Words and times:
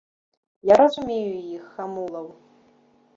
Я 0.69 0.77
разумею 0.81 1.29
іх, 1.57 1.63
хамулаў. 1.75 2.25